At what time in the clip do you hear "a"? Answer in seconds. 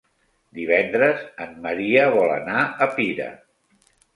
2.87-2.91